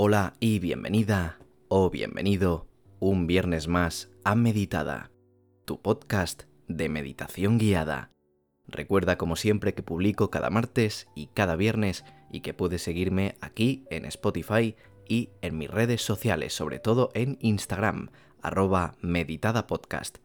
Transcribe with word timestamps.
Hola 0.00 0.34
y 0.38 0.60
bienvenida 0.60 1.40
o 1.66 1.90
bienvenido 1.90 2.68
un 3.00 3.26
viernes 3.26 3.66
más 3.66 4.12
a 4.22 4.36
Meditada, 4.36 5.10
tu 5.64 5.82
podcast 5.82 6.44
de 6.68 6.88
meditación 6.88 7.58
guiada. 7.58 8.12
Recuerda 8.68 9.18
como 9.18 9.34
siempre 9.34 9.74
que 9.74 9.82
publico 9.82 10.30
cada 10.30 10.50
martes 10.50 11.08
y 11.16 11.26
cada 11.34 11.56
viernes 11.56 12.04
y 12.30 12.42
que 12.42 12.54
puedes 12.54 12.80
seguirme 12.80 13.34
aquí 13.40 13.86
en 13.90 14.04
Spotify 14.04 14.76
y 15.08 15.30
en 15.42 15.58
mis 15.58 15.68
redes 15.68 16.00
sociales, 16.00 16.54
sobre 16.54 16.78
todo 16.78 17.10
en 17.14 17.36
Instagram, 17.40 18.10
arroba 18.40 18.94
meditadapodcast. 19.00 20.18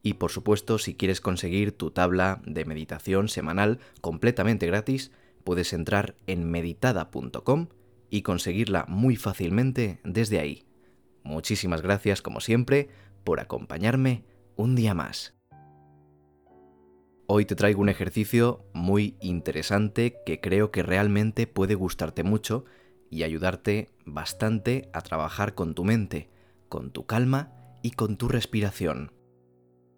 Y 0.00 0.14
por 0.14 0.30
supuesto, 0.30 0.78
si 0.78 0.94
quieres 0.94 1.20
conseguir 1.20 1.72
tu 1.72 1.90
tabla 1.90 2.40
de 2.46 2.64
meditación 2.64 3.28
semanal 3.28 3.80
completamente 4.00 4.68
gratis, 4.68 5.10
puedes 5.42 5.72
entrar 5.72 6.14
en 6.28 6.48
meditada.com 6.48 7.66
y 8.10 8.22
conseguirla 8.22 8.84
muy 8.88 9.16
fácilmente 9.16 10.00
desde 10.04 10.38
ahí. 10.40 10.66
Muchísimas 11.22 11.82
gracias, 11.82 12.22
como 12.22 12.40
siempre, 12.40 12.88
por 13.24 13.40
acompañarme 13.40 14.24
un 14.56 14.74
día 14.74 14.94
más. 14.94 15.34
Hoy 17.26 17.44
te 17.44 17.54
traigo 17.54 17.82
un 17.82 17.90
ejercicio 17.90 18.64
muy 18.72 19.18
interesante 19.20 20.16
que 20.24 20.40
creo 20.40 20.70
que 20.70 20.82
realmente 20.82 21.46
puede 21.46 21.74
gustarte 21.74 22.22
mucho 22.22 22.64
y 23.10 23.22
ayudarte 23.22 23.90
bastante 24.06 24.88
a 24.94 25.02
trabajar 25.02 25.54
con 25.54 25.74
tu 25.74 25.84
mente, 25.84 26.30
con 26.68 26.90
tu 26.90 27.04
calma 27.04 27.52
y 27.82 27.90
con 27.90 28.16
tu 28.16 28.28
respiración. 28.28 29.12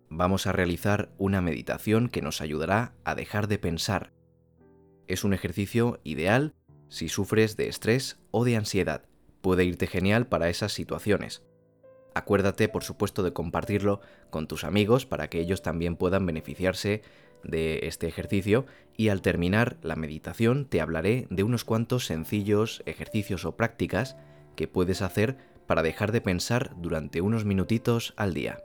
Vamos 0.09 0.49
a 0.49 0.53
realizar 0.53 1.13
una 1.19 1.41
meditación 1.41 2.09
que 2.09 2.21
nos 2.21 2.41
ayudará 2.41 2.95
a 3.05 3.15
dejar 3.15 3.47
de 3.47 3.59
pensar. 3.59 4.13
Es 5.07 5.23
un 5.23 5.33
ejercicio 5.33 6.01
ideal 6.03 6.57
si 6.91 7.09
sufres 7.09 7.57
de 7.57 7.69
estrés 7.69 8.19
o 8.31 8.45
de 8.45 8.57
ansiedad. 8.57 9.05
Puede 9.41 9.65
irte 9.65 9.87
genial 9.87 10.27
para 10.27 10.51
esas 10.51 10.75
situaciones. 10.75 11.43
Acuérdate, 12.15 12.69
por 12.69 12.85
supuesto, 12.85 13.23
de 13.23 13.33
compartirlo 13.33 14.01
con 14.29 14.47
tus 14.47 14.65
amigos 14.65 15.07
para 15.07 15.31
que 15.31 15.41
ellos 15.41 15.63
también 15.63 15.97
puedan 15.97 16.27
beneficiarse 16.27 17.03
de 17.45 17.81
este 17.85 18.07
ejercicio 18.07 18.67
y 18.97 19.09
al 19.09 19.23
terminar 19.23 19.79
la 19.83 19.97
meditación 19.97 20.67
te 20.67 20.81
hablaré 20.81 21.27
de 21.31 21.43
unos 21.43 21.65
cuantos 21.65 22.05
sencillos 22.05 22.83
ejercicios 22.85 23.47
o 23.47 23.57
prácticas 23.57 24.17
que 24.57 24.69
puedes 24.69 25.01
hacer 25.01 25.39
para 25.67 25.83
dejar 25.83 26.13
de 26.13 26.21
pensar 26.21 26.73
durante 26.77 27.21
unos 27.21 27.45
minutitos 27.45 28.13
al 28.17 28.35
día. 28.35 28.63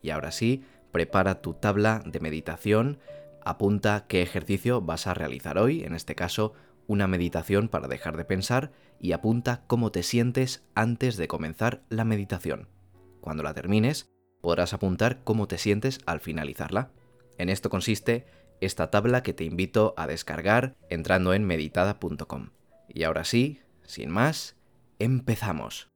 Y 0.00 0.10
ahora 0.10 0.30
sí, 0.30 0.62
prepara 0.92 1.42
tu 1.42 1.54
tabla 1.54 2.02
de 2.06 2.20
meditación, 2.20 2.98
apunta 3.44 4.06
qué 4.08 4.22
ejercicio 4.22 4.80
vas 4.80 5.06
a 5.06 5.14
realizar 5.14 5.58
hoy, 5.58 5.82
en 5.82 5.94
este 5.94 6.14
caso 6.14 6.54
una 6.88 7.06
meditación 7.06 7.68
para 7.68 7.86
dejar 7.86 8.16
de 8.16 8.24
pensar 8.24 8.72
y 8.98 9.12
apunta 9.12 9.62
cómo 9.68 9.92
te 9.92 10.02
sientes 10.02 10.64
antes 10.74 11.16
de 11.16 11.28
comenzar 11.28 11.84
la 11.88 12.04
meditación. 12.04 12.66
Cuando 13.20 13.44
la 13.44 13.54
termines, 13.54 14.10
podrás 14.40 14.72
apuntar 14.72 15.22
cómo 15.22 15.46
te 15.46 15.58
sientes 15.58 16.00
al 16.06 16.20
finalizarla. 16.20 16.90
En 17.36 17.50
esto 17.50 17.70
consiste 17.70 18.26
esta 18.60 18.90
tabla 18.90 19.22
que 19.22 19.34
te 19.34 19.44
invito 19.44 19.94
a 19.96 20.06
descargar 20.06 20.74
entrando 20.88 21.34
en 21.34 21.44
meditada.com. 21.44 22.50
Y 22.88 23.04
ahora 23.04 23.24
sí, 23.24 23.60
sin 23.84 24.10
más, 24.10 24.56
empezamos. 24.98 25.88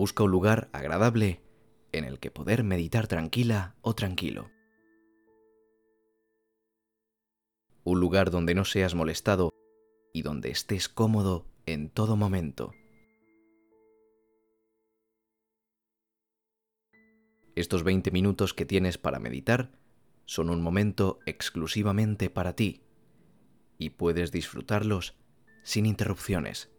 Busca 0.00 0.22
un 0.22 0.30
lugar 0.30 0.70
agradable 0.72 1.42
en 1.92 2.04
el 2.04 2.20
que 2.20 2.30
poder 2.30 2.64
meditar 2.64 3.06
tranquila 3.06 3.76
o 3.82 3.94
tranquilo. 3.94 4.50
Un 7.84 8.00
lugar 8.00 8.30
donde 8.30 8.54
no 8.54 8.64
seas 8.64 8.94
molestado 8.94 9.50
y 10.14 10.22
donde 10.22 10.48
estés 10.48 10.88
cómodo 10.88 11.44
en 11.66 11.90
todo 11.90 12.16
momento. 12.16 12.72
Estos 17.54 17.82
20 17.82 18.10
minutos 18.10 18.54
que 18.54 18.64
tienes 18.64 18.96
para 18.96 19.18
meditar 19.18 19.70
son 20.24 20.48
un 20.48 20.62
momento 20.62 21.18
exclusivamente 21.26 22.30
para 22.30 22.56
ti 22.56 22.80
y 23.76 23.90
puedes 23.90 24.32
disfrutarlos 24.32 25.14
sin 25.62 25.84
interrupciones. 25.84 26.70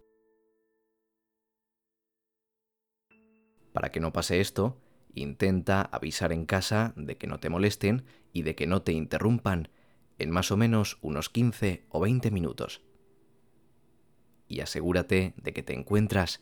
Para 3.74 3.92
que 3.92 4.00
no 4.00 4.12
pase 4.14 4.42
esto, 4.42 4.78
intenta 5.14 5.82
avisar 5.82 6.32
en 6.32 6.46
casa 6.46 6.94
de 6.96 7.18
que 7.18 7.28
no 7.28 7.40
te 7.40 7.50
molesten 7.50 8.06
y 8.34 8.44
de 8.44 8.56
que 8.56 8.68
no 8.68 8.82
te 8.82 8.94
interrumpan 8.94 9.70
en 10.20 10.32
más 10.32 10.52
o 10.52 10.58
menos 10.58 10.98
unos 11.02 11.30
15 11.30 11.86
o 11.90 12.00
20 12.00 12.32
minutos. 12.32 12.82
Y 14.48 14.60
asegúrate 14.60 15.34
de 15.38 15.54
que 15.54 15.64
te 15.64 15.74
encuentras 15.74 16.42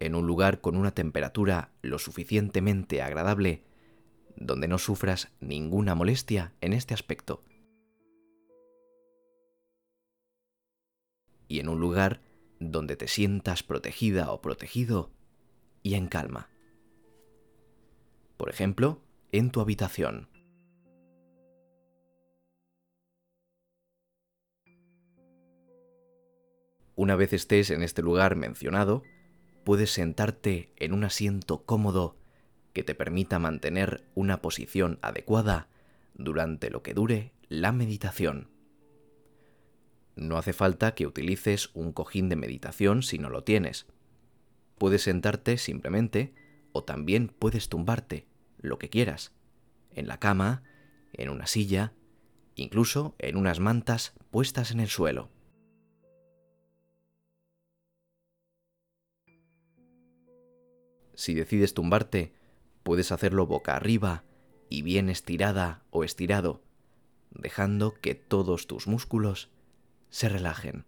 en 0.00 0.14
un 0.14 0.26
lugar 0.26 0.60
con 0.60 0.76
una 0.76 0.92
temperatura 0.92 1.72
lo 1.82 1.98
suficientemente 1.98 3.02
agradable 3.02 3.64
donde 4.36 4.68
no 4.68 4.78
sufras 4.78 5.32
ninguna 5.40 5.96
molestia 5.96 6.54
en 6.60 6.72
este 6.72 6.94
aspecto. 6.94 7.42
Y 11.48 11.58
en 11.58 11.68
un 11.68 11.80
lugar 11.80 12.20
donde 12.60 12.96
te 12.96 13.08
sientas 13.08 13.64
protegida 13.64 14.30
o 14.30 14.40
protegido 14.40 15.10
y 15.82 15.94
en 15.94 16.06
calma 16.06 16.48
por 18.38 18.48
ejemplo, 18.48 19.02
en 19.32 19.50
tu 19.50 19.60
habitación. 19.60 20.28
Una 26.94 27.14
vez 27.14 27.32
estés 27.32 27.70
en 27.70 27.82
este 27.82 28.00
lugar 28.00 28.36
mencionado, 28.36 29.02
puedes 29.64 29.90
sentarte 29.92 30.72
en 30.76 30.94
un 30.94 31.04
asiento 31.04 31.64
cómodo 31.64 32.16
que 32.72 32.82
te 32.82 32.94
permita 32.94 33.38
mantener 33.38 34.04
una 34.14 34.40
posición 34.40 34.98
adecuada 35.02 35.68
durante 36.14 36.70
lo 36.70 36.82
que 36.82 36.94
dure 36.94 37.32
la 37.48 37.72
meditación. 37.72 38.48
No 40.16 40.38
hace 40.38 40.52
falta 40.52 40.94
que 40.94 41.06
utilices 41.06 41.70
un 41.74 41.92
cojín 41.92 42.28
de 42.28 42.36
meditación 42.36 43.02
si 43.02 43.18
no 43.18 43.30
lo 43.30 43.44
tienes. 43.44 43.86
Puedes 44.78 45.02
sentarte 45.02 45.58
simplemente 45.58 46.34
o 46.72 46.84
también 46.84 47.28
puedes 47.28 47.68
tumbarte, 47.68 48.26
lo 48.58 48.78
que 48.78 48.88
quieras, 48.88 49.32
en 49.90 50.08
la 50.08 50.18
cama, 50.18 50.62
en 51.12 51.30
una 51.30 51.46
silla, 51.46 51.92
incluso 52.54 53.14
en 53.18 53.36
unas 53.36 53.60
mantas 53.60 54.14
puestas 54.30 54.70
en 54.70 54.80
el 54.80 54.88
suelo. 54.88 55.30
Si 61.14 61.34
decides 61.34 61.74
tumbarte, 61.74 62.32
puedes 62.84 63.10
hacerlo 63.10 63.46
boca 63.46 63.74
arriba 63.74 64.24
y 64.70 64.82
bien 64.82 65.08
estirada 65.08 65.82
o 65.90 66.04
estirado, 66.04 66.62
dejando 67.30 67.94
que 67.94 68.14
todos 68.14 68.66
tus 68.66 68.86
músculos 68.86 69.50
se 70.10 70.28
relajen. 70.28 70.84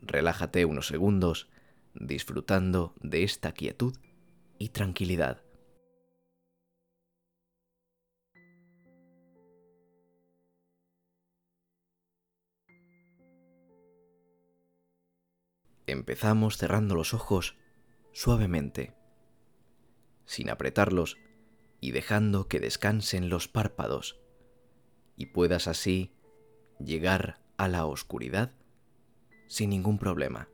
Relájate 0.00 0.64
unos 0.64 0.86
segundos 0.86 1.48
disfrutando 1.94 2.94
de 3.00 3.24
esta 3.24 3.52
quietud 3.52 3.96
y 4.58 4.70
tranquilidad. 4.70 5.42
Empezamos 15.86 16.58
cerrando 16.58 16.94
los 16.94 17.14
ojos 17.14 17.56
suavemente, 18.12 18.94
sin 20.26 20.50
apretarlos 20.50 21.16
y 21.80 21.92
dejando 21.92 22.46
que 22.46 22.60
descansen 22.60 23.30
los 23.30 23.48
párpados 23.48 24.20
y 25.16 25.26
puedas 25.26 25.66
así 25.66 26.12
llegar 26.78 27.40
a 27.56 27.68
la 27.68 27.86
oscuridad 27.86 28.52
sin 29.46 29.70
ningún 29.70 29.98
problema. 29.98 30.48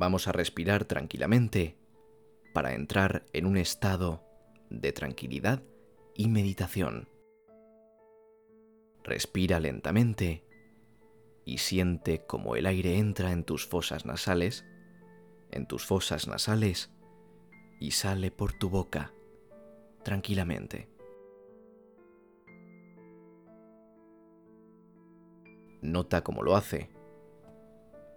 Vamos 0.00 0.28
a 0.28 0.32
respirar 0.32 0.86
tranquilamente 0.86 1.76
para 2.54 2.72
entrar 2.72 3.26
en 3.34 3.44
un 3.44 3.58
estado 3.58 4.24
de 4.70 4.92
tranquilidad 4.92 5.62
y 6.14 6.28
meditación. 6.28 7.10
Respira 9.04 9.60
lentamente 9.60 10.42
y 11.44 11.58
siente 11.58 12.24
como 12.24 12.56
el 12.56 12.64
aire 12.64 12.96
entra 12.96 13.30
en 13.30 13.44
tus 13.44 13.66
fosas 13.66 14.06
nasales, 14.06 14.64
en 15.50 15.66
tus 15.66 15.84
fosas 15.84 16.26
nasales 16.26 16.90
y 17.78 17.90
sale 17.90 18.30
por 18.30 18.54
tu 18.54 18.70
boca 18.70 19.12
tranquilamente. 20.02 20.88
Nota 25.82 26.24
cómo 26.24 26.42
lo 26.42 26.56
hace. 26.56 26.88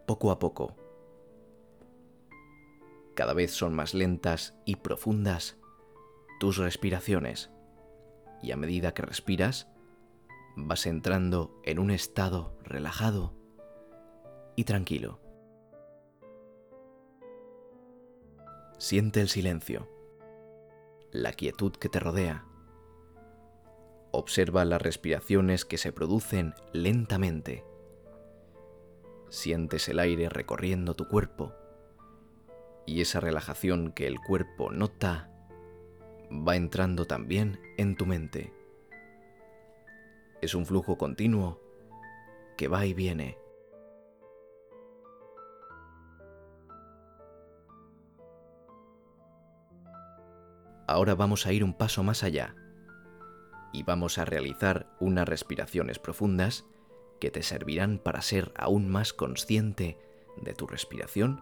poco 0.08 0.32
a 0.32 0.40
poco. 0.40 0.78
Cada 3.16 3.34
vez 3.34 3.52
son 3.52 3.74
más 3.74 3.94
lentas 3.94 4.56
y 4.66 4.78
profundas 4.78 5.58
tus 6.40 6.58
respiraciones 6.58 7.52
y 8.42 8.52
a 8.52 8.58
medida 8.58 8.94
que 8.94 9.04
respiras 9.04 9.68
vas 10.56 10.86
entrando 10.86 11.60
en 11.64 11.80
un 11.80 11.92
estado 11.92 12.58
relajado 12.64 13.34
y 14.56 14.64
tranquilo. 14.64 15.20
Siente 18.78 19.22
el 19.22 19.30
silencio, 19.30 19.88
la 21.12 21.34
quietud 21.34 21.72
que 21.72 21.90
te 21.90 22.00
rodea. 22.00 22.46
Observa 24.12 24.66
las 24.66 24.82
respiraciones 24.82 25.66
que 25.66 25.78
se 25.78 25.92
producen 25.92 26.54
lentamente. 26.74 27.64
Sientes 29.30 29.88
el 29.88 30.00
aire 30.00 30.30
recorriendo 30.30 30.96
tu 30.96 31.08
cuerpo 31.08 31.54
y 32.86 33.02
esa 33.02 33.20
relajación 33.20 33.92
que 33.92 34.08
el 34.08 34.20
cuerpo 34.20 34.72
nota 34.72 35.30
va 36.32 36.56
entrando 36.56 37.06
también 37.06 37.60
en 37.78 37.96
tu 37.96 38.06
mente. 38.06 38.54
Es 40.42 40.56
un 40.56 40.66
flujo 40.66 40.98
continuo 40.98 41.62
que 42.58 42.68
va 42.68 42.86
y 42.86 42.94
viene. 42.94 43.38
Ahora 50.88 51.16
vamos 51.16 51.48
a 51.48 51.54
ir 51.54 51.64
un 51.64 51.74
paso 51.74 52.04
más 52.04 52.24
allá 52.24 52.56
y 53.72 53.84
vamos 53.84 54.18
a 54.18 54.26
realizar 54.26 54.88
unas 55.00 55.28
respiraciones 55.28 55.98
profundas 55.98 56.66
que 57.20 57.32
te 57.32 57.42
servirán 57.42 58.00
para 58.00 58.22
ser 58.22 58.52
aún 58.56 58.90
más 58.90 59.14
consciente 59.14 59.98
de 60.38 60.54
tu 60.54 60.68
respiración 60.68 61.42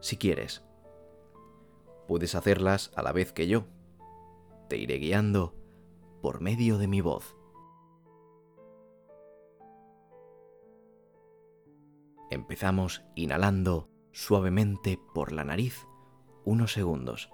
si 0.00 0.18
quieres. 0.18 0.62
Puedes 2.12 2.34
hacerlas 2.34 2.92
a 2.94 3.00
la 3.00 3.10
vez 3.12 3.32
que 3.32 3.48
yo. 3.48 3.64
Te 4.68 4.76
iré 4.76 4.98
guiando 4.98 5.54
por 6.20 6.42
medio 6.42 6.76
de 6.76 6.86
mi 6.86 7.00
voz. 7.00 7.34
Empezamos 12.30 13.02
inhalando 13.14 13.88
suavemente 14.10 15.00
por 15.14 15.32
la 15.32 15.44
nariz 15.44 15.88
unos 16.44 16.74
segundos. 16.74 17.30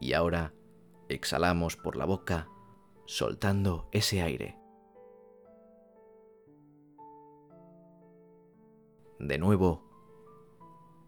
Y 0.00 0.14
ahora 0.14 0.54
exhalamos 1.10 1.76
por 1.76 1.96
la 1.96 2.06
boca 2.06 2.48
soltando 3.04 3.90
ese 3.92 4.22
aire. 4.22 4.58
De 9.18 9.36
nuevo, 9.36 9.85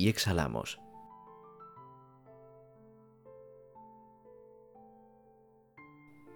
Y 0.00 0.08
exhalamos. 0.08 0.80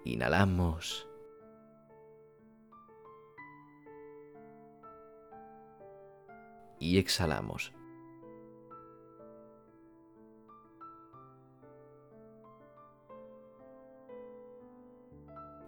Inhalamos. 0.03 1.09
Y 6.79 6.99
exhalamos. 6.99 7.73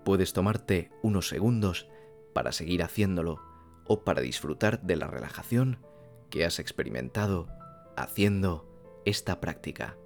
Puedes 0.06 0.34
tomarte 0.34 0.92
unos 1.02 1.30
segundos 1.30 1.90
para 2.36 2.52
seguir 2.52 2.84
haciéndolo 2.84 3.42
o 3.88 4.04
para 4.04 4.22
disfrutar 4.22 4.84
de 4.84 4.98
la 4.98 5.08
relajación 5.08 5.80
que 6.30 6.46
has 6.46 6.60
experimentado 6.60 7.57
haciendo 7.98 8.66
esta 9.06 9.42
práctica. 9.42 9.98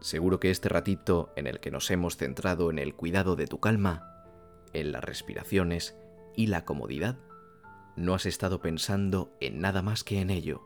Seguro 0.00 0.40
que 0.40 0.50
este 0.50 0.68
ratito 0.68 1.32
en 1.36 1.46
el 1.46 1.60
que 1.60 1.70
nos 1.70 1.90
hemos 1.90 2.16
centrado 2.16 2.70
en 2.70 2.78
el 2.78 2.94
cuidado 2.94 3.36
de 3.36 3.46
tu 3.46 3.60
calma, 3.60 4.24
en 4.72 4.92
las 4.92 5.04
respiraciones 5.04 5.96
y 6.34 6.46
la 6.46 6.64
comodidad, 6.64 7.18
no 7.98 8.14
has 8.14 8.26
estado 8.26 8.60
pensando 8.60 9.30
en 9.40 9.60
nada 9.60 9.82
más 9.82 10.04
que 10.04 10.20
en 10.20 10.30
ello. 10.30 10.62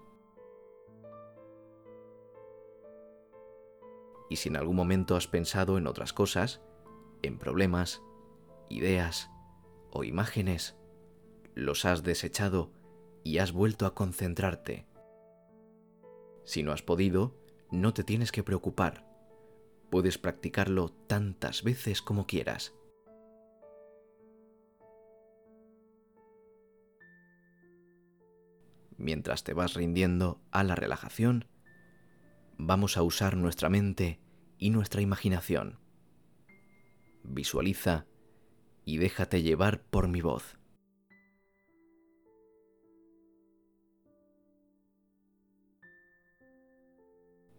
Y 4.29 4.37
si 4.37 4.49
en 4.49 4.57
algún 4.57 4.77
momento 4.77 5.17
has 5.17 5.27
pensado 5.27 5.79
en 5.79 5.87
otras 5.87 6.13
cosas, 6.13 6.63
en 7.23 7.39
problemas, 7.39 8.03
ideas 8.69 9.31
o 9.91 10.05
imágenes, 10.05 10.77
los 11.55 11.85
has 11.85 12.03
desechado 12.03 12.71
y 13.25 13.39
has 13.39 13.53
vuelto 13.53 13.87
a 13.87 13.95
concentrarte. 13.95 14.87
Si 16.45 16.63
no 16.63 16.73
has 16.73 16.83
podido, 16.83 17.37
no 17.71 17.93
te 17.95 18.05
tienes 18.05 18.33
que 18.33 18.43
preocupar 18.43 19.13
Puedes 19.93 20.17
practicarlo 20.17 20.89
tantas 20.89 21.63
veces 21.63 22.01
como 22.01 22.27
quieras. 22.27 22.73
Mientras 29.03 29.43
te 29.43 29.53
vas 29.53 29.75
rindiendo 29.75 30.41
a 30.53 30.63
la 30.63 30.77
relajación, 30.77 31.49
vamos 32.57 32.97
a 32.97 33.03
usar 33.03 33.37
nuestra 33.37 33.69
mente 33.69 34.21
y 34.59 34.71
nuestra 34.71 35.01
imaginación. 35.01 35.81
Visualiza 37.25 38.07
y 38.85 38.99
déjate 38.99 39.43
llevar 39.43 39.83
por 39.83 40.07
mi 40.07 40.21
voz. 40.21 40.57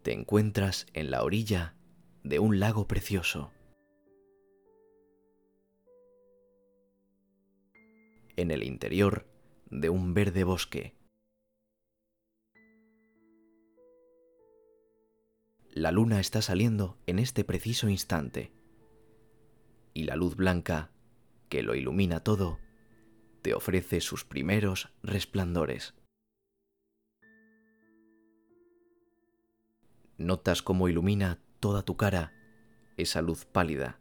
Te 0.02 0.14
encuentras 0.14 0.86
en 0.94 1.10
la 1.10 1.22
orilla 1.24 1.76
de 2.22 2.38
un 2.38 2.58
lago 2.58 2.88
precioso. 2.88 3.52
En 8.34 8.50
el 8.50 8.62
interior 8.62 9.28
de 9.70 9.90
un 9.90 10.14
verde 10.14 10.44
bosque. 10.44 11.03
La 15.74 15.90
luna 15.90 16.20
está 16.20 16.40
saliendo 16.40 16.96
en 17.08 17.18
este 17.18 17.42
preciso 17.42 17.88
instante 17.88 18.52
y 19.92 20.04
la 20.04 20.14
luz 20.14 20.36
blanca 20.36 20.92
que 21.48 21.64
lo 21.64 21.74
ilumina 21.74 22.20
todo 22.20 22.60
te 23.42 23.54
ofrece 23.54 24.00
sus 24.00 24.24
primeros 24.24 24.92
resplandores. 25.02 25.96
Notas 30.16 30.62
cómo 30.62 30.88
ilumina 30.88 31.40
toda 31.58 31.82
tu 31.82 31.96
cara 31.96 32.32
esa 32.96 33.20
luz 33.20 33.44
pálida. 33.44 33.98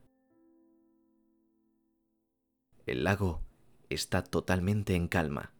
El 2.85 3.03
lago 3.03 3.41
está 3.89 4.23
totalmente 4.23 4.93
en 4.93 5.07
calma. 5.07 5.53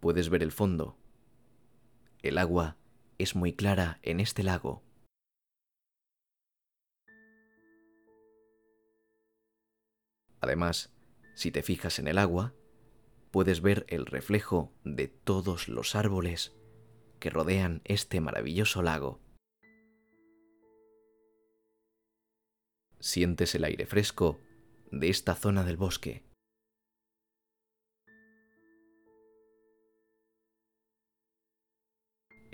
Puedes 0.00 0.30
ver 0.30 0.42
el 0.42 0.50
fondo. 0.50 0.98
El 2.22 2.38
agua 2.38 2.76
es 3.18 3.34
muy 3.34 3.52
clara 3.52 3.98
en 4.02 4.20
este 4.20 4.42
lago. 4.42 4.82
Además, 10.40 10.92
si 11.34 11.50
te 11.50 11.62
fijas 11.62 11.98
en 11.98 12.08
el 12.08 12.18
agua, 12.18 12.54
puedes 13.30 13.60
ver 13.62 13.86
el 13.88 14.06
reflejo 14.06 14.72
de 14.84 15.08
todos 15.08 15.68
los 15.68 15.94
árboles 15.94 16.54
que 17.18 17.30
rodean 17.30 17.80
este 17.84 18.20
maravilloso 18.20 18.82
lago. 18.82 19.24
sientes 23.04 23.54
el 23.54 23.64
aire 23.64 23.84
fresco 23.84 24.40
de 24.90 25.10
esta 25.10 25.34
zona 25.34 25.62
del 25.62 25.76
bosque. 25.76 26.24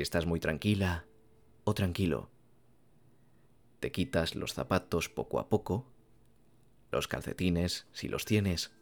Estás 0.01 0.25
muy 0.25 0.41
tranquila 0.41 1.05
o 1.65 1.75
tranquilo. 1.75 2.31
Te 3.81 3.93
quitas 3.93 4.35
los 4.35 4.55
zapatos 4.55 5.11
poco 5.11 5.39
a 5.39 5.51
poco, 5.51 5.93
los 6.91 7.07
calcetines 7.07 7.87
si 7.93 8.09
los 8.09 8.25
tienes, 8.25 8.73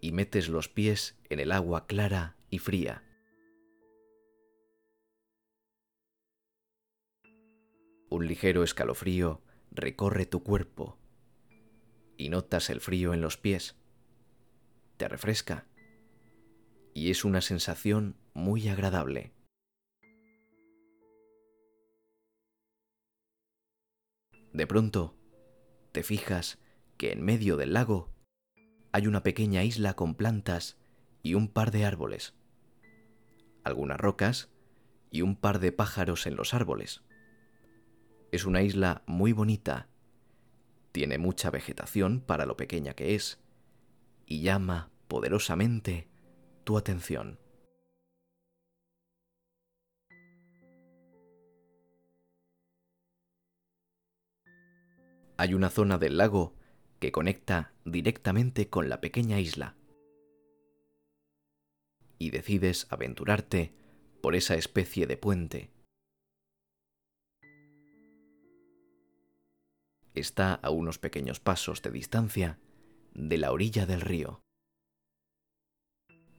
y 0.00 0.12
metes 0.12 0.48
los 0.48 0.68
pies 0.68 1.18
en 1.30 1.40
el 1.40 1.50
agua 1.50 1.88
clara 1.88 2.36
y 2.48 2.60
fría. 2.60 3.02
Un 8.08 8.28
ligero 8.28 8.62
escalofrío 8.62 9.42
recorre 9.72 10.26
tu 10.26 10.44
cuerpo 10.44 10.96
y 12.16 12.28
notas 12.28 12.70
el 12.70 12.80
frío 12.80 13.14
en 13.14 13.20
los 13.20 13.36
pies. 13.36 13.74
Te 14.96 15.08
refresca 15.08 15.66
y 16.94 17.10
es 17.10 17.24
una 17.24 17.40
sensación 17.40 18.14
muy 18.32 18.68
agradable. 18.68 19.32
De 24.52 24.66
pronto, 24.66 25.14
te 25.92 26.02
fijas 26.02 26.58
que 26.96 27.12
en 27.12 27.22
medio 27.22 27.56
del 27.56 27.72
lago 27.72 28.10
hay 28.92 29.06
una 29.06 29.22
pequeña 29.22 29.62
isla 29.62 29.94
con 29.94 30.14
plantas 30.14 30.76
y 31.22 31.34
un 31.34 31.48
par 31.48 31.70
de 31.70 31.84
árboles, 31.84 32.34
algunas 33.62 34.00
rocas 34.00 34.50
y 35.10 35.22
un 35.22 35.36
par 35.36 35.60
de 35.60 35.72
pájaros 35.72 36.26
en 36.26 36.36
los 36.36 36.54
árboles. 36.54 37.02
Es 38.32 38.44
una 38.44 38.62
isla 38.62 39.02
muy 39.06 39.32
bonita, 39.32 39.88
tiene 40.92 41.18
mucha 41.18 41.50
vegetación 41.50 42.20
para 42.20 42.46
lo 42.46 42.56
pequeña 42.56 42.94
que 42.94 43.14
es 43.14 43.38
y 44.26 44.42
llama 44.42 44.90
poderosamente 45.08 46.08
tu 46.64 46.76
atención. 46.76 47.38
Hay 55.40 55.54
una 55.54 55.70
zona 55.70 55.96
del 55.96 56.18
lago 56.18 56.52
que 56.98 57.12
conecta 57.12 57.72
directamente 57.86 58.68
con 58.68 58.90
la 58.90 59.00
pequeña 59.00 59.40
isla. 59.40 59.74
Y 62.18 62.28
decides 62.28 62.86
aventurarte 62.90 63.72
por 64.20 64.36
esa 64.36 64.56
especie 64.56 65.06
de 65.06 65.16
puente. 65.16 65.70
Está 70.12 70.56
a 70.56 70.68
unos 70.68 70.98
pequeños 70.98 71.40
pasos 71.40 71.80
de 71.80 71.90
distancia 71.90 72.58
de 73.14 73.38
la 73.38 73.52
orilla 73.52 73.86
del 73.86 74.02
río. 74.02 74.42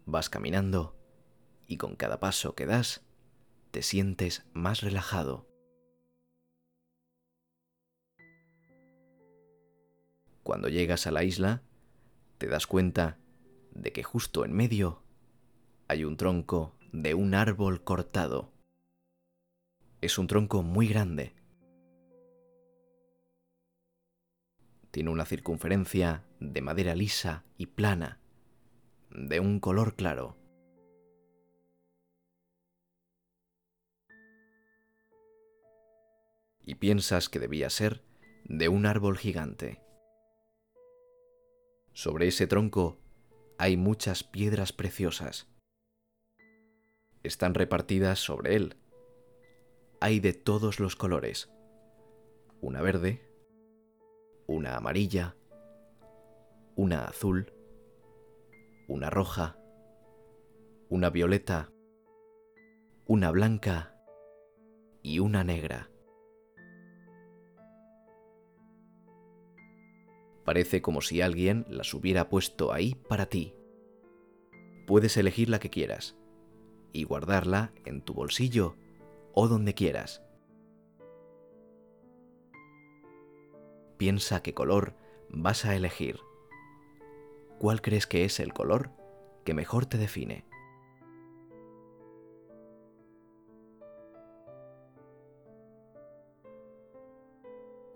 Vas 0.06 0.30
caminando 0.30 0.96
y 1.66 1.78
con 1.78 1.96
cada 1.96 2.20
paso 2.20 2.54
que 2.54 2.68
das 2.68 3.04
te 3.72 3.82
sientes 3.82 4.46
más 4.54 4.82
relajado. 4.82 5.51
Cuando 10.52 10.68
llegas 10.68 11.08
a 11.08 11.12
la 11.12 11.24
isla, 11.24 11.64
te 12.38 12.48
das 12.48 12.68
cuenta 12.68 13.18
de 13.74 13.94
que 13.94 14.04
justo 14.04 14.44
en 14.44 14.52
medio 14.52 15.02
hay 15.88 16.04
un 16.04 16.18
tronco 16.18 16.76
de 16.92 17.14
un 17.14 17.36
árbol 17.36 17.86
cortado. 17.86 18.52
Es 20.02 20.18
un 20.18 20.28
tronco 20.28 20.62
muy 20.62 20.90
grande. 20.90 21.34
Tiene 24.92 25.10
una 25.10 25.24
circunferencia 25.24 26.26
de 26.42 26.62
madera 26.62 26.96
lisa 26.96 27.46
y 27.58 27.68
plana, 27.68 28.20
de 29.10 29.40
un 29.40 29.62
color 29.62 29.96
claro. 29.96 30.36
Y 36.66 36.76
piensas 36.76 37.30
que 37.30 37.40
debía 37.40 37.70
ser 37.70 38.04
de 38.44 38.68
un 38.68 38.86
árbol 38.86 39.18
gigante. 39.18 39.82
Sobre 41.94 42.28
ese 42.28 42.48
tronco 42.48 42.98
hay 43.58 43.76
muchas 43.76 44.24
piedras 44.24 44.72
preciosas. 44.72 45.48
Están 47.22 47.54
repartidas 47.54 48.20
sobre 48.20 48.56
él. 48.56 48.78
Hay 50.00 50.20
de 50.20 50.34
todos 50.34 50.80
los 50.80 50.96
colores. 50.96 51.52
Una 52.62 52.82
verde, 52.82 53.22
una 54.48 54.78
amarilla, 54.78 55.36
una 56.76 57.06
azul, 57.06 57.54
una 58.88 59.10
roja, 59.10 59.58
una 60.90 61.10
violeta, 61.10 61.72
una 63.06 63.32
blanca 63.32 63.96
y 65.04 65.20
una 65.20 65.44
negra. 65.44 65.91
Parece 70.44 70.82
como 70.82 71.02
si 71.02 71.22
alguien 71.22 71.66
las 71.70 71.94
hubiera 71.94 72.30
puesto 72.30 72.74
ahí 72.74 72.96
para 73.08 73.28
ti. 73.28 73.54
Puedes 74.88 75.16
elegir 75.18 75.50
la 75.50 75.60
que 75.60 75.70
quieras 75.70 76.18
y 76.94 77.04
guardarla 77.04 77.74
en 77.86 78.02
tu 78.02 78.14
bolsillo 78.14 78.76
o 79.34 79.48
donde 79.48 79.74
quieras. 79.74 80.24
Piensa 83.98 84.42
qué 84.42 84.54
color 84.54 84.96
vas 85.30 85.66
a 85.66 85.76
elegir. 85.76 86.20
¿Cuál 87.60 87.82
crees 87.82 88.08
que 88.08 88.26
es 88.26 88.40
el 88.40 88.54
color 88.54 88.90
que 89.46 89.54
mejor 89.54 89.86
te 89.86 89.98
define? 89.98 90.46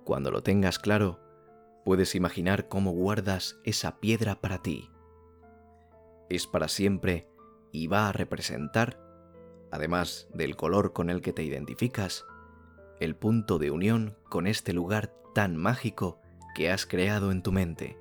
Cuando 0.03 0.29
lo 0.29 0.43
tengas 0.43 0.77
claro, 0.77 1.19
puedes 1.86 2.15
imaginar 2.15 2.68
cómo 2.68 2.92
guardas 2.92 3.62
esa 3.63 4.00
piedra 4.00 4.42
para 4.42 4.62
ti. 4.63 4.89
Es 6.30 6.48
para 6.48 6.68
siempre 6.68 7.30
y 7.72 7.86
va 7.86 8.10
a 8.10 8.12
representar, 8.12 9.00
además 9.72 10.27
del 10.34 10.56
color 10.56 10.94
con 10.94 11.12
el 11.12 11.22
que 11.22 11.32
te 11.32 11.44
identificas, 11.44 12.25
el 13.00 13.15
punto 13.15 13.60
de 13.60 13.70
unión 13.70 14.18
con 14.30 14.48
este 14.48 14.74
lugar 14.74 15.13
tan 15.36 15.56
mágico 15.56 16.20
que 16.56 16.72
has 16.72 16.88
creado 16.88 17.32
en 17.32 17.44
tu 17.44 17.51
mente. 17.51 18.00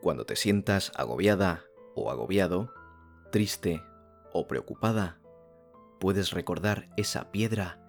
Cuando 0.00 0.24
te 0.24 0.36
sientas 0.36 0.92
agobiada 0.96 1.64
o 1.94 2.10
agobiado, 2.10 2.72
triste 3.30 3.82
o 4.32 4.46
preocupada, 4.46 5.20
puedes 6.04 6.32
recordar 6.32 6.90
esa 6.98 7.32
piedra 7.32 7.80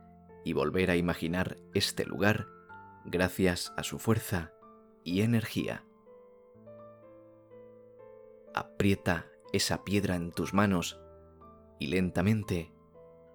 y 0.46 0.54
volver 0.54 0.90
a 0.90 0.96
imaginar 0.96 1.58
este 1.74 2.06
lugar 2.06 2.48
gracias 3.04 3.74
a 3.76 3.84
su 3.84 4.00
fuerza 4.00 4.54
y 5.04 5.20
energía. 5.20 5.86
Aprieta 8.54 9.28
esa 9.52 9.84
piedra 9.84 10.16
en 10.16 10.32
tus 10.32 10.54
manos 10.54 10.98
y 11.78 11.88
lentamente 11.88 12.74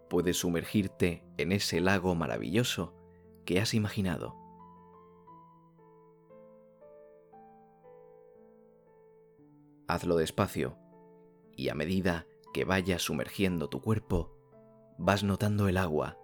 puedes 0.09 0.39
sumergirte 0.39 1.27
en 1.37 1.53
ese 1.53 1.83
lago 1.83 2.15
maravilloso 2.15 2.95
que 3.45 3.61
has 3.61 3.75
imaginado. 3.75 4.35
Hazlo 9.89 10.17
despacio 10.17 10.79
y 11.55 11.69
a 11.69 11.75
medida 11.75 12.27
que 12.55 12.65
vayas 12.65 13.03
sumergiendo 13.03 13.69
tu 13.69 13.83
cuerpo, 13.83 14.40
vas 15.03 15.25
notando 15.25 15.67
el 15.67 15.79
agua, 15.79 16.19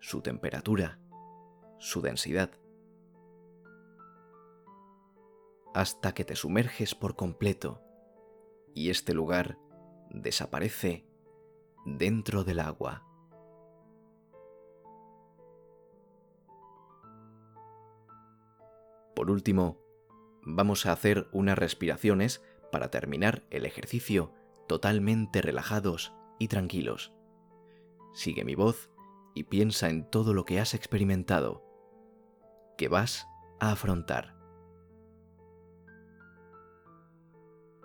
su 0.00 0.22
temperatura, 0.22 0.98
su 1.78 2.00
densidad, 2.00 2.50
hasta 5.74 6.14
que 6.14 6.24
te 6.24 6.34
sumerges 6.34 6.94
por 6.94 7.16
completo 7.16 7.82
y 8.74 8.88
este 8.88 9.12
lugar 9.12 9.58
desaparece 10.08 11.06
dentro 11.84 12.44
del 12.44 12.60
agua. 12.60 13.04
Por 19.14 19.30
último, 19.30 19.76
vamos 20.40 20.86
a 20.86 20.92
hacer 20.92 21.28
unas 21.30 21.58
respiraciones 21.58 22.42
para 22.70 22.90
terminar 22.90 23.42
el 23.50 23.66
ejercicio 23.66 24.32
totalmente 24.66 25.42
relajados 25.42 26.14
y 26.38 26.48
tranquilos 26.48 27.11
sigue 28.12 28.44
mi 28.44 28.54
voz 28.54 28.90
y 29.34 29.44
piensa 29.44 29.88
en 29.88 30.08
todo 30.10 30.34
lo 30.34 30.44
que 30.44 30.60
has 30.60 30.74
experimentado, 30.74 31.64
que 32.76 32.88
vas 32.88 33.26
a 33.60 33.72
afrontar. 33.72 34.36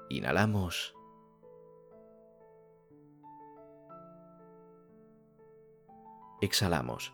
Inhalamos. 0.10 0.94
Exhalamos. 6.42 7.14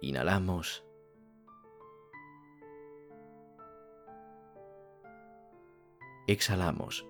Inhalamos. 0.00 0.84
Exhalamos. 6.28 7.06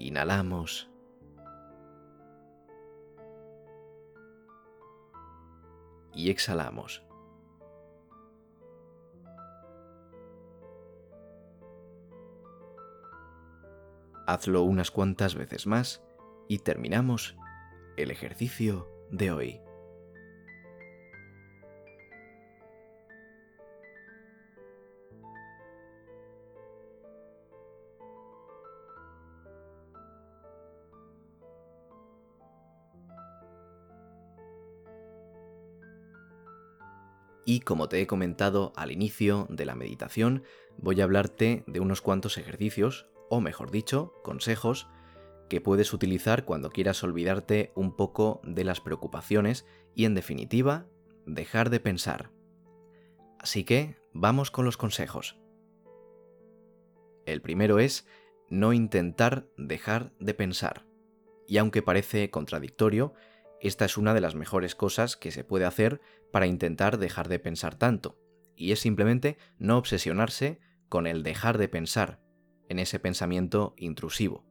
Inhalamos. 0.00 0.90
Y 6.14 6.30
exhalamos. 6.30 7.04
Hazlo 14.26 14.62
unas 14.62 14.90
cuantas 14.90 15.34
veces 15.34 15.66
más 15.66 16.02
y 16.48 16.60
terminamos 16.60 17.36
el 17.98 18.10
ejercicio 18.10 18.88
de 19.10 19.32
hoy. 19.32 19.69
Y 37.50 37.58
como 37.58 37.88
te 37.88 38.00
he 38.00 38.06
comentado 38.06 38.72
al 38.76 38.92
inicio 38.92 39.48
de 39.50 39.64
la 39.64 39.74
meditación, 39.74 40.44
voy 40.78 41.00
a 41.00 41.02
hablarte 41.02 41.64
de 41.66 41.80
unos 41.80 42.00
cuantos 42.00 42.38
ejercicios, 42.38 43.08
o 43.28 43.40
mejor 43.40 43.72
dicho, 43.72 44.14
consejos, 44.22 44.86
que 45.48 45.60
puedes 45.60 45.92
utilizar 45.92 46.44
cuando 46.44 46.70
quieras 46.70 47.02
olvidarte 47.02 47.72
un 47.74 47.96
poco 47.96 48.40
de 48.44 48.62
las 48.62 48.80
preocupaciones 48.80 49.66
y 49.96 50.04
en 50.04 50.14
definitiva, 50.14 50.86
dejar 51.26 51.70
de 51.70 51.80
pensar. 51.80 52.30
Así 53.40 53.64
que, 53.64 53.96
vamos 54.12 54.52
con 54.52 54.64
los 54.64 54.76
consejos. 54.76 55.36
El 57.26 57.42
primero 57.42 57.80
es 57.80 58.06
no 58.48 58.72
intentar 58.72 59.48
dejar 59.56 60.12
de 60.20 60.34
pensar. 60.34 60.86
Y 61.48 61.58
aunque 61.58 61.82
parece 61.82 62.30
contradictorio, 62.30 63.12
esta 63.60 63.84
es 63.84 63.96
una 63.96 64.14
de 64.14 64.20
las 64.20 64.34
mejores 64.34 64.74
cosas 64.74 65.16
que 65.16 65.30
se 65.30 65.44
puede 65.44 65.64
hacer 65.64 66.00
para 66.32 66.46
intentar 66.46 66.98
dejar 66.98 67.28
de 67.28 67.38
pensar 67.38 67.76
tanto, 67.76 68.18
y 68.56 68.72
es 68.72 68.80
simplemente 68.80 69.38
no 69.58 69.78
obsesionarse 69.78 70.60
con 70.88 71.06
el 71.06 71.22
dejar 71.22 71.58
de 71.58 71.68
pensar, 71.68 72.20
en 72.68 72.78
ese 72.78 72.98
pensamiento 72.98 73.74
intrusivo. 73.76 74.44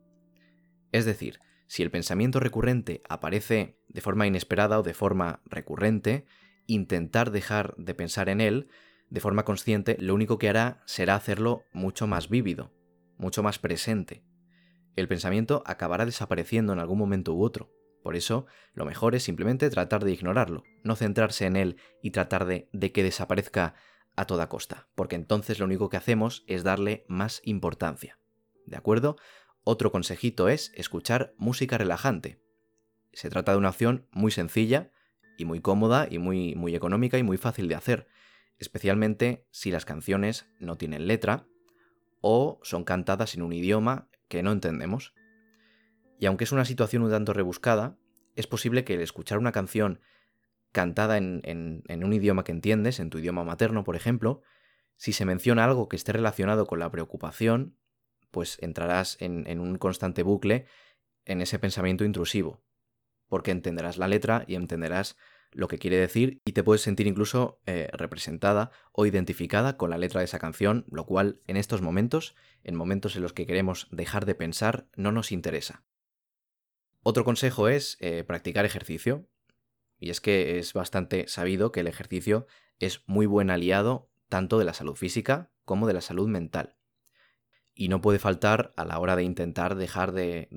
Es 0.92 1.06
decir, 1.06 1.40
si 1.68 1.84
el 1.84 1.92
pensamiento 1.92 2.40
recurrente 2.40 3.02
aparece 3.08 3.78
de 3.88 4.02
forma 4.02 4.28
inesperada 4.28 4.80
o 4.80 4.84
de 4.84 4.94
forma 4.94 5.42
recurrente, 5.46 6.26
intentar 6.66 7.32
dejar 7.32 7.76
de 7.78 7.94
pensar 7.94 8.30
en 8.30 8.42
él 8.42 8.70
de 9.10 9.22
forma 9.22 9.46
consciente 9.46 9.98
lo 10.00 10.14
único 10.14 10.38
que 10.38 10.50
hará 10.50 10.82
será 10.86 11.16
hacerlo 11.16 11.64
mucho 11.74 12.08
más 12.08 12.30
vívido, 12.30 12.72
mucho 13.18 13.44
más 13.44 13.60
presente. 13.60 14.24
El 14.96 15.08
pensamiento 15.08 15.64
acabará 15.66 16.06
desapareciendo 16.06 16.74
en 16.74 16.80
algún 16.80 16.98
momento 16.98 17.34
u 17.34 17.44
otro. 17.44 17.72
Por 18.04 18.16
eso, 18.16 18.46
lo 18.74 18.86
mejor 18.86 19.16
es 19.16 19.24
simplemente 19.24 19.70
tratar 19.70 20.04
de 20.04 20.12
ignorarlo, 20.12 20.64
no 20.84 20.96
centrarse 20.96 21.46
en 21.46 21.56
él 21.56 21.78
y 22.02 22.12
tratar 22.12 22.46
de, 22.46 22.70
que 22.94 23.04
desaparezca 23.04 23.76
a 24.16 24.26
toda 24.26 24.50
costa, 24.50 24.88
porque 24.96 25.16
entonces 25.16 25.60
lo 25.60 25.66
único 25.66 25.90
que 25.90 25.98
hacemos 25.98 26.44
es 26.48 26.64
darle 26.64 27.06
más 27.08 27.42
importancia. 27.44 28.20
¿De 28.66 28.78
acuerdo? 28.78 29.18
Otro 29.64 29.92
consejito 29.92 30.50
es 30.50 30.72
escuchar 30.76 31.34
música 31.38 31.78
relajante. 31.78 32.42
Se 33.14 33.30
trata 33.30 33.52
de 33.52 33.58
una 33.58 33.70
opción 33.70 34.08
muy 34.12 34.32
sencilla 34.32 34.92
y 35.38 35.46
muy 35.46 35.62
cómoda 35.62 36.08
y 36.10 36.20
muy, 36.20 36.56
muy 36.56 36.76
económica 36.76 37.18
y 37.18 37.24
muy 37.24 37.38
fácil 37.38 37.68
de 37.68 37.76
hacer, 37.76 38.08
especialmente 38.58 39.46
si 39.52 39.72
las 39.72 39.86
canciones 39.86 40.48
no 40.60 40.78
tienen 40.78 41.08
letra 41.08 41.48
o 42.22 42.60
son 42.64 42.84
cantadas 42.84 43.36
en 43.36 43.42
un 43.42 43.54
idioma 43.54 44.10
que 44.28 44.44
no 44.44 44.52
entendemos. 44.52 45.14
Y 46.20 46.26
aunque 46.26 46.44
es 46.44 46.52
una 46.52 46.66
situación 46.66 47.02
un 47.02 47.12
tanto 47.12 47.34
rebuscada, 47.34 47.98
es 48.36 48.46
posible 48.46 48.84
que 48.84 48.94
el 48.94 49.02
escuchar 49.02 49.40
una 49.40 49.54
canción 49.54 50.02
cantada 50.72 51.18
en, 51.18 51.84
un 51.88 52.14
idioma 52.14 52.44
que 52.44 52.52
entiendes, 52.52 53.00
en 53.00 53.10
tu 53.10 53.20
idioma 53.20 53.44
materno, 53.44 53.84
por 53.84 53.96
ejemplo, 53.96 54.42
si 54.98 55.14
se 55.14 55.26
menciona 55.26 55.64
algo 55.64 55.88
que 55.88 55.96
esté 55.96 56.12
relacionado 56.12 56.68
con 56.68 56.80
la 56.80 56.92
preocupación, 56.92 57.78
pues 58.32 58.58
entrarás 58.62 59.18
en, 59.20 59.60
un 59.60 59.78
constante 59.78 60.22
bucle 60.22 60.66
en 61.26 61.42
ese 61.42 61.58
pensamiento 61.58 62.04
intrusivo, 62.04 62.62
porque 63.30 63.52
entenderás 63.52 63.98
la 63.98 64.08
letra 64.08 64.44
y 64.46 64.56
entenderás 64.56 65.18
lo 65.52 65.68
que 65.68 65.80
quiere 65.80 65.98
decir 65.98 66.42
y 66.46 66.52
te 66.52 66.64
puedes 66.64 66.82
sentir 66.82 67.08
incluso 67.08 67.60
eh, 67.66 67.90
representada 67.94 68.72
o 68.92 69.08
identificada 69.08 69.78
con 69.78 69.90
la 69.90 69.98
letra 69.98 70.20
de 70.20 70.26
esa 70.26 70.38
canción, 70.38 70.86
lo 70.92 71.06
cual 71.06 71.42
en 71.48 71.58
estos 71.58 71.82
momentos, 71.82 72.36
en 72.64 72.76
momentos 72.76 73.16
en 73.16 73.24
los 73.24 73.34
que 73.34 73.48
queremos 73.48 73.88
dejar 73.90 74.26
de 74.26 74.36
pensar, 74.36 74.88
no 74.96 75.12
nos 75.12 75.32
interesa. 75.32 75.84
Otro 77.02 77.24
consejo 77.24 77.68
es 77.68 77.98
eh, 78.00 78.24
practicar 78.24 78.66
ejercicio, 78.66 79.28
y 80.00 80.10
es 80.10 80.22
que 80.22 80.60
es 80.60 80.74
bastante 80.74 81.28
sabido 81.28 81.72
que 81.72 81.82
el 81.82 81.88
ejercicio 81.88 82.48
es 82.80 83.04
muy 83.06 83.26
buen 83.26 83.50
aliado 83.50 84.10
tanto 84.30 84.60
de 84.60 84.66
la 84.66 84.74
salud 84.74 84.96
física 84.96 85.52
como 85.66 85.88
de 85.88 85.94
la 85.94 86.02
salud 86.02 86.28
mental 86.28 86.80
y 87.80 87.88
no 87.88 88.02
puede 88.02 88.20
faltar 88.20 88.74
a 88.76 88.84
la 88.84 89.00
hora 89.00 89.16
de 89.16 89.24
intentar 89.24 89.76
dejar 89.76 90.12
de, 90.12 90.50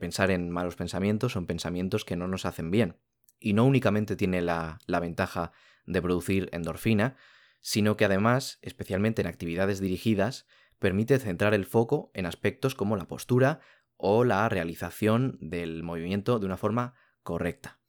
pensar 0.00 0.30
en 0.30 0.48
malos 0.48 0.74
pensamientos 0.74 1.36
o 1.36 1.38
en 1.38 1.44
pensamientos 1.44 2.06
que 2.06 2.16
no 2.16 2.28
nos 2.28 2.46
hacen 2.46 2.70
bien. 2.70 2.96
Y 3.38 3.52
no 3.52 3.66
únicamente 3.66 4.16
tiene 4.16 4.40
la, 4.40 4.78
la 4.86 4.98
ventaja 4.98 5.52
de 5.84 6.00
producir 6.00 6.48
endorfina, 6.50 7.16
sino 7.60 7.98
que 7.98 8.06
además, 8.06 8.58
especialmente 8.62 9.20
en 9.20 9.28
actividades 9.28 9.80
dirigidas, 9.80 10.46
permite 10.78 11.18
centrar 11.18 11.52
el 11.52 11.66
foco 11.66 12.10
en 12.14 12.24
aspectos 12.24 12.74
como 12.74 12.96
la 12.96 13.06
postura 13.06 13.60
o 14.04 14.24
la 14.24 14.48
realización 14.48 15.38
del 15.40 15.84
movimiento 15.84 16.40
de 16.40 16.46
una 16.46 16.56
forma 16.56 16.94
correcta. 17.22 17.80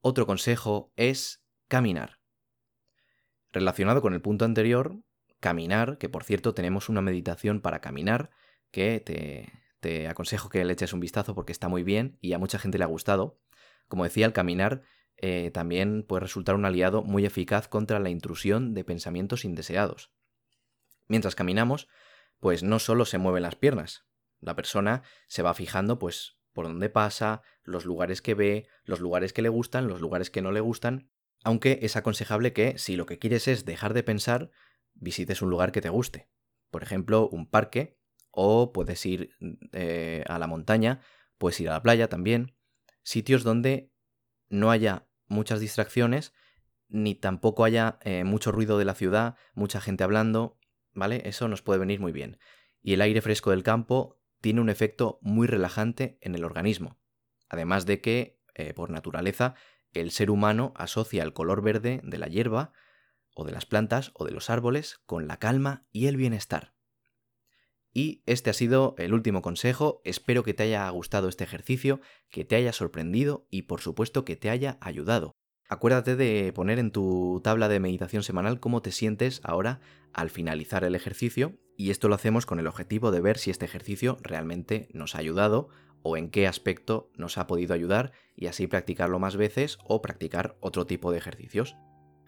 Otro 0.00 0.26
consejo 0.26 0.90
es 0.96 1.44
caminar. 1.68 2.18
Relacionado 3.52 4.00
con 4.00 4.14
el 4.14 4.22
punto 4.22 4.46
anterior, 4.46 4.96
caminar, 5.38 5.98
que 5.98 6.08
por 6.08 6.24
cierto 6.24 6.54
tenemos 6.54 6.88
una 6.88 7.02
meditación 7.02 7.60
para 7.60 7.82
caminar, 7.82 8.30
que 8.70 9.52
te, 9.82 10.08
aconsejo 10.08 10.48
que 10.48 10.64
le 10.64 10.72
eches 10.72 10.94
un 10.94 11.00
vistazo 11.00 11.34
porque 11.34 11.52
está 11.52 11.68
muy 11.68 11.82
bien 11.82 12.16
y 12.22 12.32
a 12.32 12.38
mucha 12.38 12.58
gente 12.58 12.78
le 12.78 12.84
ha 12.84 12.88
gustado. 12.88 13.38
Como 13.88 14.04
decía, 14.04 14.24
el 14.24 14.32
caminar 14.32 14.80
eh, 15.18 15.50
también 15.52 16.04
puede 16.08 16.20
resultar 16.20 16.54
un 16.54 16.64
aliado 16.64 17.02
muy 17.02 17.26
eficaz 17.26 17.68
contra 17.68 18.00
la 18.00 18.08
intrusión 18.08 18.72
de 18.72 18.82
pensamientos 18.82 19.44
indeseados. 19.44 20.10
Mientras 21.06 21.34
caminamos, 21.34 21.86
pues 22.40 22.62
no 22.62 22.78
solo 22.78 23.04
se 23.04 23.18
mueven 23.18 23.42
las 23.42 23.56
piernas, 23.56 24.05
la 24.40 24.56
persona 24.56 25.02
se 25.26 25.42
va 25.42 25.54
fijando 25.54 25.98
pues 25.98 26.36
por 26.52 26.66
dónde 26.66 26.88
pasa, 26.88 27.42
los 27.64 27.84
lugares 27.84 28.22
que 28.22 28.34
ve, 28.34 28.66
los 28.84 29.00
lugares 29.00 29.34
que 29.34 29.42
le 29.42 29.50
gustan, 29.50 29.88
los 29.88 30.00
lugares 30.00 30.30
que 30.30 30.40
no 30.40 30.52
le 30.52 30.60
gustan, 30.60 31.10
aunque 31.44 31.80
es 31.82 31.96
aconsejable 31.96 32.54
que 32.54 32.78
si 32.78 32.96
lo 32.96 33.04
que 33.04 33.18
quieres 33.18 33.46
es 33.46 33.66
dejar 33.66 33.92
de 33.92 34.02
pensar, 34.02 34.50
visites 34.94 35.42
un 35.42 35.50
lugar 35.50 35.70
que 35.70 35.82
te 35.82 35.90
guste. 35.90 36.30
Por 36.70 36.82
ejemplo, 36.82 37.28
un 37.28 37.48
parque, 37.48 37.98
o 38.30 38.72
puedes 38.72 39.04
ir 39.04 39.30
eh, 39.72 40.24
a 40.28 40.38
la 40.38 40.46
montaña, 40.46 41.00
puedes 41.38 41.60
ir 41.60 41.68
a 41.68 41.74
la 41.74 41.82
playa 41.82 42.08
también. 42.08 42.56
Sitios 43.02 43.44
donde 43.44 43.92
no 44.48 44.70
haya 44.70 45.08
muchas 45.26 45.60
distracciones, 45.60 46.32
ni 46.88 47.14
tampoco 47.14 47.64
haya 47.64 47.98
eh, 48.02 48.24
mucho 48.24 48.50
ruido 48.50 48.78
de 48.78 48.84
la 48.84 48.94
ciudad, 48.94 49.36
mucha 49.54 49.80
gente 49.80 50.04
hablando, 50.04 50.58
¿vale? 50.94 51.22
Eso 51.28 51.48
nos 51.48 51.62
puede 51.62 51.80
venir 51.80 52.00
muy 52.00 52.12
bien. 52.12 52.38
Y 52.82 52.94
el 52.94 53.00
aire 53.00 53.20
fresco 53.20 53.50
del 53.50 53.62
campo 53.62 54.18
tiene 54.46 54.60
un 54.60 54.68
efecto 54.68 55.18
muy 55.22 55.48
relajante 55.48 56.18
en 56.20 56.36
el 56.36 56.44
organismo. 56.44 57.00
Además 57.48 57.84
de 57.84 58.00
que, 58.00 58.38
eh, 58.54 58.74
por 58.74 58.90
naturaleza, 58.90 59.56
el 59.92 60.12
ser 60.12 60.30
humano 60.30 60.72
asocia 60.76 61.24
el 61.24 61.32
color 61.32 61.62
verde 61.62 62.00
de 62.04 62.16
la 62.16 62.28
hierba 62.28 62.72
o 63.34 63.44
de 63.44 63.50
las 63.50 63.66
plantas 63.66 64.12
o 64.14 64.24
de 64.24 64.30
los 64.30 64.48
árboles 64.48 65.00
con 65.04 65.26
la 65.26 65.40
calma 65.40 65.88
y 65.90 66.06
el 66.06 66.16
bienestar. 66.16 66.76
Y 67.92 68.22
este 68.26 68.50
ha 68.50 68.52
sido 68.52 68.94
el 68.98 69.14
último 69.14 69.42
consejo, 69.42 70.00
espero 70.04 70.44
que 70.44 70.54
te 70.54 70.62
haya 70.62 70.88
gustado 70.90 71.28
este 71.28 71.42
ejercicio, 71.42 72.00
que 72.30 72.44
te 72.44 72.54
haya 72.54 72.72
sorprendido 72.72 73.48
y 73.50 73.62
por 73.62 73.80
supuesto 73.80 74.24
que 74.24 74.36
te 74.36 74.48
haya 74.48 74.78
ayudado. 74.80 75.34
Acuérdate 75.68 76.14
de 76.14 76.52
poner 76.52 76.78
en 76.78 76.92
tu 76.92 77.40
tabla 77.42 77.68
de 77.68 77.80
meditación 77.80 78.22
semanal 78.22 78.60
cómo 78.60 78.82
te 78.82 78.92
sientes 78.92 79.40
ahora 79.42 79.80
al 80.12 80.30
finalizar 80.30 80.84
el 80.84 80.94
ejercicio 80.94 81.58
y 81.76 81.90
esto 81.90 82.08
lo 82.08 82.14
hacemos 82.14 82.46
con 82.46 82.60
el 82.60 82.68
objetivo 82.68 83.10
de 83.10 83.20
ver 83.20 83.36
si 83.36 83.50
este 83.50 83.64
ejercicio 83.64 84.16
realmente 84.22 84.88
nos 84.92 85.14
ha 85.14 85.18
ayudado 85.18 85.68
o 86.02 86.16
en 86.16 86.30
qué 86.30 86.46
aspecto 86.46 87.10
nos 87.16 87.36
ha 87.36 87.48
podido 87.48 87.74
ayudar 87.74 88.12
y 88.36 88.46
así 88.46 88.68
practicarlo 88.68 89.18
más 89.18 89.36
veces 89.36 89.78
o 89.84 90.00
practicar 90.02 90.56
otro 90.60 90.86
tipo 90.86 91.10
de 91.10 91.18
ejercicios. 91.18 91.76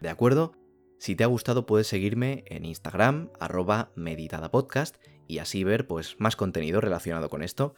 ¿De 0.01 0.09
acuerdo? 0.09 0.51
Si 0.99 1.15
te 1.15 1.23
ha 1.23 1.27
gustado 1.27 1.65
puedes 1.65 1.87
seguirme 1.87 2.43
en 2.47 2.65
Instagram, 2.65 3.29
arroba 3.39 3.93
meditadapodcast, 3.95 4.97
y 5.29 5.37
así 5.37 5.63
ver 5.63 5.87
pues 5.87 6.15
más 6.19 6.35
contenido 6.35 6.81
relacionado 6.81 7.29
con 7.29 7.43
esto. 7.43 7.75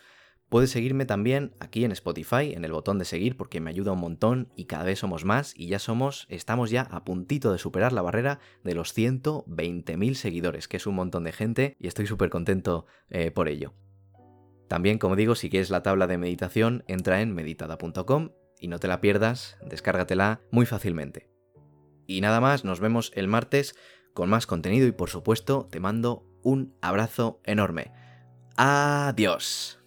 Puedes 0.52 0.72
seguirme 0.72 1.06
también 1.06 1.54
aquí 1.62 1.86
en 1.86 1.94
Spotify, 1.94 2.52
en 2.52 2.66
el 2.66 2.74
botón 2.74 3.00
de 3.00 3.06
seguir, 3.06 3.38
porque 3.38 3.62
me 3.62 3.70
ayuda 3.70 3.94
un 3.94 4.02
montón 4.02 4.52
y 4.58 4.66
cada 4.66 4.84
vez 4.84 5.00
somos 5.00 5.24
más 5.24 5.54
y 5.56 5.68
ya 5.68 5.80
somos, 5.80 6.26
estamos 6.28 6.70
ya 6.70 6.82
a 6.92 7.06
puntito 7.06 7.54
de 7.54 7.58
superar 7.58 7.94
la 7.94 8.02
barrera 8.02 8.40
de 8.62 8.76
los 8.76 8.94
120.000 8.94 10.14
seguidores, 10.14 10.68
que 10.68 10.76
es 10.76 10.86
un 10.86 10.96
montón 10.96 11.24
de 11.24 11.32
gente 11.32 11.78
y 11.80 11.88
estoy 11.88 12.06
súper 12.06 12.30
contento 12.30 12.86
eh, 13.10 13.32
por 13.32 13.48
ello. 13.48 13.74
También, 14.68 14.98
como 14.98 15.16
digo, 15.16 15.36
si 15.36 15.50
quieres 15.50 15.70
la 15.70 15.84
tabla 15.84 16.06
de 16.06 16.18
meditación, 16.18 16.84
entra 16.88 17.22
en 17.22 17.34
meditada.com 17.34 18.32
y 18.60 18.68
no 18.68 18.78
te 18.78 18.90
la 18.90 19.00
pierdas, 19.00 19.58
descárgatela 19.66 20.42
muy 20.52 20.66
fácilmente. 20.66 21.30
Y 22.08 22.20
nada 22.20 22.42
más, 22.42 22.66
nos 22.66 22.82
vemos 22.82 23.14
el 23.16 23.30
martes 23.30 23.74
con 24.14 24.28
más 24.28 24.48
contenido 24.48 24.86
y 24.86 24.92
por 24.92 25.10
supuesto 25.10 25.70
te 25.72 25.80
mando 25.80 26.26
un 26.44 26.76
abrazo 26.82 27.40
enorme. 27.46 27.94
Adiós. 28.58 29.81